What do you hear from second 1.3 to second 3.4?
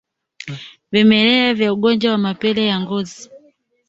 vya ugonjwa wa mapele ya ngozi